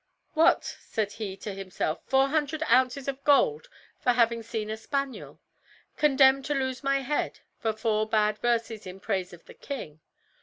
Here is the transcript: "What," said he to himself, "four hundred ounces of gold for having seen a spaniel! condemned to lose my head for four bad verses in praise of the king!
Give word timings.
"What," 0.33 0.63
said 0.63 1.11
he 1.11 1.37
to 1.37 1.53
himself, 1.53 1.99
"four 2.07 2.29
hundred 2.29 2.63
ounces 2.63 3.07
of 3.07 3.23
gold 3.23 3.69
for 3.99 4.13
having 4.13 4.41
seen 4.41 4.71
a 4.71 4.77
spaniel! 4.77 5.39
condemned 5.95 6.45
to 6.45 6.55
lose 6.55 6.83
my 6.83 7.01
head 7.01 7.41
for 7.59 7.71
four 7.71 8.09
bad 8.09 8.39
verses 8.39 8.87
in 8.87 8.99
praise 8.99 9.31
of 9.31 9.45
the 9.45 9.53
king! 9.53 9.99